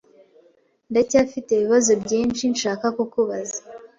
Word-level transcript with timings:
Ndacyafite 0.91 1.49
ibibazo 1.53 1.91
byinshi 2.03 2.43
nshaka 2.53 2.85
kubaza. 3.13 3.59